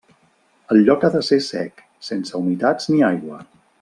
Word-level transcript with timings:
El 0.75 0.79
lloc 0.87 1.03
ha 1.03 1.11
de 1.15 1.21
ser 1.27 1.39
sec, 1.49 1.83
sense 2.09 2.41
humitats 2.41 2.89
ni 2.95 3.05
aigua. 3.11 3.43